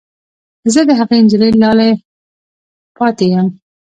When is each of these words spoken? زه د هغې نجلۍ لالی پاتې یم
زه 0.73 0.81
د 0.87 0.91
هغې 0.99 1.17
نجلۍ 1.25 1.51
لالی 1.61 1.91
پاتې 2.97 3.25
یم 3.33 3.47